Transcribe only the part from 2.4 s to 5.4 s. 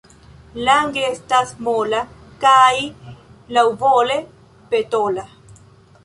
kaj laŭvole petola.